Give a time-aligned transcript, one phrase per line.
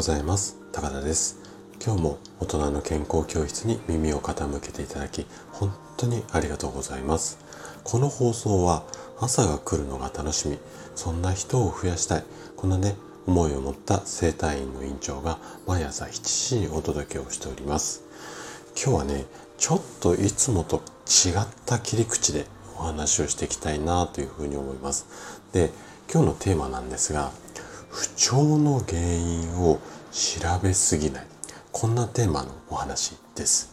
[0.00, 0.56] ございます。
[0.72, 1.36] 高田です。
[1.84, 7.38] 今日も大人の健康教室に耳を傾けていただき本当にありがとうございます。
[7.84, 8.84] この放送は
[9.20, 10.58] 朝が来るのが楽しみ
[10.94, 12.24] そんな人を増やしたい
[12.56, 12.96] こんなね
[13.26, 15.36] 思いを持った整体院の院長が
[15.66, 18.02] 毎朝7時にお届けをしております。
[18.82, 19.26] 今日はね
[19.58, 22.46] ちょっといつもと違った切り口で
[22.78, 25.04] お話をしていきたいなというふうに思います。
[25.52, 25.68] で
[26.10, 27.32] 今日のテーマなんですが
[27.90, 29.80] 不調の原因を
[30.12, 31.26] 調べすぎない。
[31.72, 33.70] こんなテーマのお話です。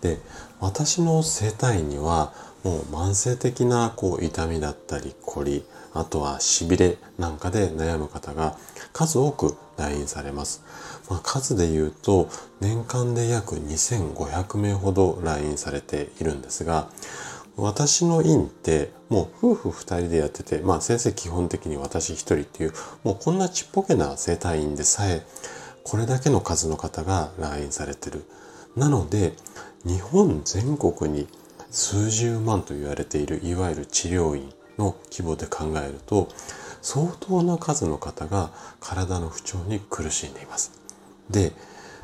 [0.00, 0.18] で
[0.60, 8.56] 私の整体院にはもう慢性的なこう痛みだったり凝りあとはしびれなんかで悩む方が
[8.92, 10.64] 数多く来院されます、
[11.08, 12.28] まあ、数で言うと
[12.60, 16.88] 年間で約2500名ほど来院されているんですが
[17.56, 25.26] 私の院ってもう夫婦二人でやってて、まあ先生基本的に私一人っていう、もうこんなちっぽけな生体院でさえ、
[25.82, 28.24] これだけの数の方が来院されてる。
[28.76, 29.32] なので、
[29.84, 31.28] 日本全国に
[31.70, 36.28] 数十万と言われているいわゆる治療院の規模で考えると、
[36.82, 40.72] 相当な数の方が体の不調に苦しんでいます。
[41.30, 41.52] で、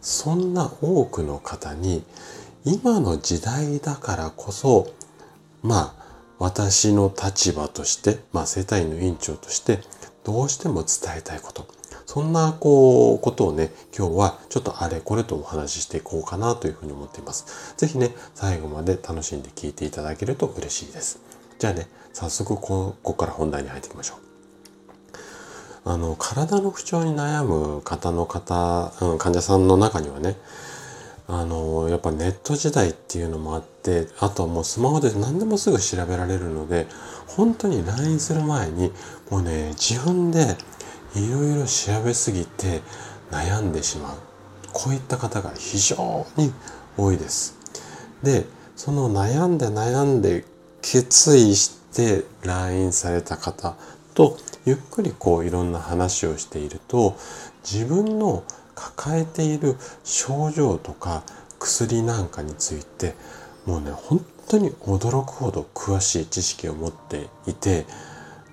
[0.00, 2.04] そんな多くの方に
[2.64, 4.92] 今の時代だからこそ
[5.66, 6.06] まあ
[6.38, 9.80] 私の立場として、まあ、生体院の院長として
[10.24, 11.66] どうしても伝えたいこと。
[12.04, 17.74] そんな、こう、ことをね、今日はちょっとあれこれとお話ししていこうかなというふうに思っています。
[17.76, 21.18] ぜひね、最後まで楽しんで聞いていただけると嬉しいです。
[21.58, 25.90] じゃあね、早速ここから本題に入っていきましょう。
[25.90, 30.36] あの、体の不調に悩む方の方、うん、患者さんの中にはね、
[31.28, 36.86] あのやっぱネット時代っていうのもあってあともうスマホで何でもすぐ調べられるので
[37.26, 38.92] 本当に LINE する前に
[39.30, 40.56] もうね自分で
[41.16, 42.80] いろいろ調べすぎて
[43.30, 44.16] 悩んでしまう。
[44.72, 46.52] こういった方が非常に
[46.98, 47.56] 多いです。
[48.22, 48.44] で
[48.76, 50.44] その悩んで悩んで
[50.82, 53.74] 決意して LINE された方
[54.14, 57.16] とゆっくりこういろんな話をしていると
[57.64, 58.44] 自分の
[58.76, 61.24] 抱えている症状とか
[61.58, 63.14] 薬なんかについて
[63.64, 67.86] もうね本当に驚くほど詳しい知識を持っていて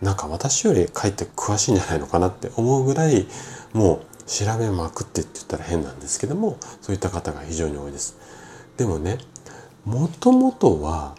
[0.01, 3.27] なんか私よりかえって詳しいんじゃないのかなって思うぐらい
[3.73, 8.17] もう調べまくってって言ったら変なんですけどもそういった方が非常に多いです。
[8.77, 9.19] でもね
[9.85, 11.15] もともとは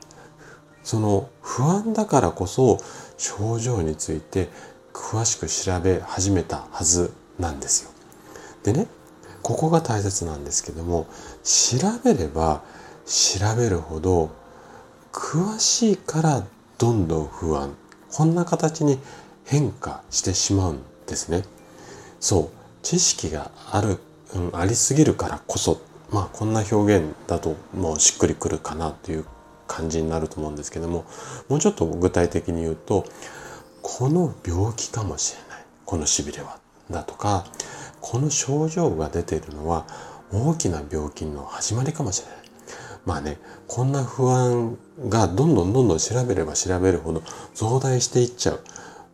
[0.82, 2.78] その不安だからこそ
[3.16, 4.48] 症状について
[4.92, 7.94] 詳しく調べ始めたはずなんですよ。
[8.64, 8.88] でね
[9.42, 11.06] ここが大切なんですけども
[11.44, 12.62] 調べれば
[13.06, 14.30] 調べるほど
[15.12, 16.44] 詳しいから
[16.76, 17.72] どんどん不安。
[18.10, 18.98] こんな形に
[19.44, 21.44] 変化してしまうんですね。
[22.19, 22.48] そう。
[22.82, 23.98] 知識がある、
[24.34, 25.80] うん、ありすぎるからこそ
[26.10, 29.24] まあこんな表現だともうしっくりくるかなという
[29.66, 31.06] 感じになると思うんですけども
[31.48, 33.06] もうちょっと具体的に言うと
[33.82, 35.64] この病気かもしれない。
[35.84, 36.58] このしびれは。
[36.91, 37.47] だとか
[38.06, 39.87] この症状が出ているのは
[40.31, 42.37] 大きな病気の始まりかもしれない。
[43.06, 44.76] まあね、こんな不安
[45.09, 47.22] がどんどんどんどん調べれば調べるほど
[47.54, 48.60] 増大していっちゃう。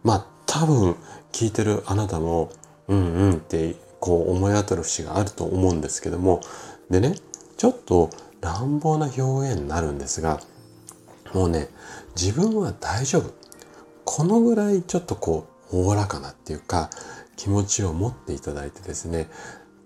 [0.03, 0.97] まあ多分
[1.31, 2.51] 聞いてるあなたも
[2.89, 6.41] うんうんってこう思い当たる節があると思うんですけども
[6.91, 7.15] でね
[7.59, 10.41] ちょっと乱暴な表現になるんですが
[11.33, 11.69] もうね
[12.21, 13.33] 自分は大丈夫
[14.05, 16.91] このぐらいちょっとこうおおらかなっていうか
[17.41, 19.31] 気持ちを持っていただいてですね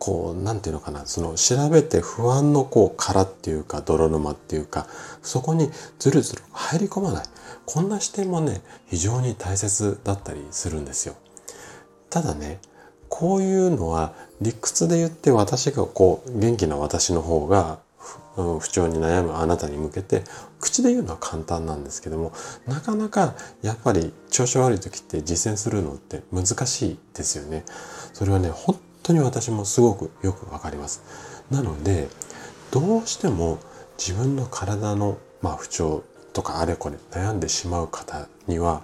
[0.01, 4.89] こう何て言うのかなその調べて不安のこう殻っていうか泥沼っていうか
[5.23, 5.71] そこに
[6.01, 7.25] ずるずる入り込まない。
[7.65, 11.15] こんな視点もね非常に大切だったりするんですよ。
[12.11, 12.59] ただね
[13.09, 17.79] こういうのは理屈で言って私がこう元気な私の方が
[18.37, 20.25] 不調に悩むあなたに向けて
[20.61, 22.33] 口で言うのは簡単なんですけども
[22.67, 27.65] なかなかやっぱり調子悪い時って実践するのって難しいですよね。
[28.13, 31.03] それはね本当に私もすごくよくわかります。
[31.51, 32.09] なので
[32.71, 33.59] どうしても
[33.99, 36.03] 自分の体の、まあ、不調
[36.33, 38.83] とかあれこれ悩んでしまう方には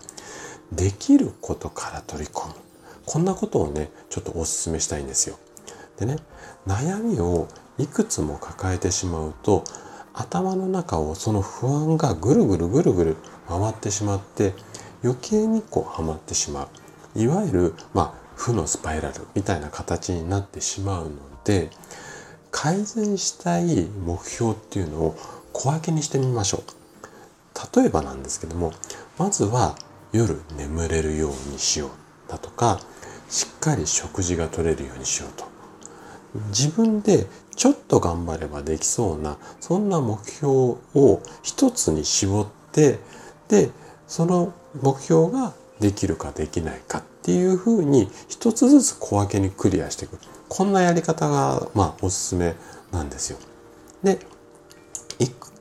[0.71, 2.55] できることから取り込む
[3.05, 5.37] こんなことをねちょっとお勧めしたいんですよ。
[5.99, 6.17] でね
[6.67, 7.49] 悩みを
[7.81, 9.65] いくつも抱えてしまうと
[10.13, 13.17] 頭の中をその不安がぐるぐるぐるぐる
[13.49, 14.53] 回ってしまって
[15.03, 16.69] 余計にこうはまってしまう。
[17.19, 21.11] いわゆるまあ負のスパイラルみたいな形になってしまうの
[21.45, 21.71] で
[22.51, 25.17] 改善したい目標っていうのを
[25.53, 27.81] 小分けにしてみましょう。
[27.81, 28.73] 例えばなんですけども
[29.19, 29.77] まずは
[30.13, 31.91] 夜眠れるようにしよう。
[32.31, 32.81] だとか
[33.29, 35.49] しっかり食事が取れるようにしようと。
[36.51, 37.27] 自分で
[37.61, 42.99] ちょっと頑張ればできそうなそんな目標を一つに絞って
[43.49, 43.69] で
[44.07, 50.19] その目標ができるかできないかっていうふうに一つずつ小分けにクリアしていく
[50.49, 52.55] こんなやり方がまあおすすめ
[52.93, 53.39] なんですよ。
[54.03, 54.19] で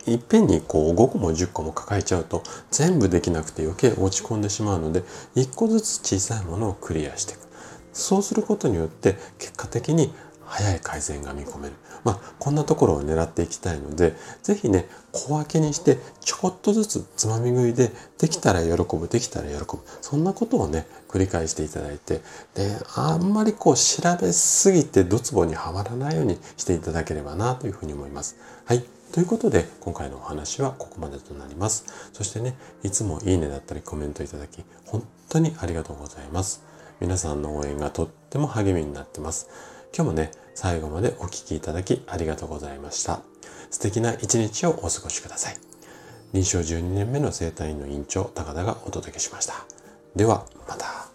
[0.07, 5.03] いっぺんにこう5個も10個も抱えちゃうと全部できなくて余計落ち込んでしまうので
[5.35, 7.41] 1個ずつ小さいものをクリアしていく
[7.91, 10.13] そうすることによって結果的に
[10.49, 11.75] 早い改善が見込める。
[12.03, 19.79] まあ、こんなところを狙っていきたいので、ぜひね、小分けにして、ちょっとずつつまみ食いで、できたら喜ぶ、できたら喜ぶ。
[20.01, 22.21] そんなことをね、繰り返していただいて、
[22.55, 28.37] で、あんまりこう調べすぎてドツボにはまらないようにしていただければなというふうに思います。
[28.65, 28.83] はい。
[29.11, 31.85] ということで、今回のお話はここまでとなります。
[32.13, 36.63] そしてね、いつもいいねだったりコメントいただき、本当にありがとうございます。
[36.99, 39.47] 皆さんの応援がとっても励みになってます。
[39.95, 43.21] 今日もね、最後までお聴きいただきありがとうございました。
[43.71, 45.57] 素敵な一日をお過ごしください。
[46.33, 49.65] 臨床12年目の生体院の院長、高田がお届けしました。
[50.15, 51.08] では、また。